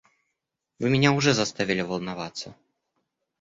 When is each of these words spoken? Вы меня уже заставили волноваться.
Вы 0.79 0.89
меня 0.89 1.11
уже 1.11 1.31
заставили 1.35 1.81
волноваться. 1.81 2.55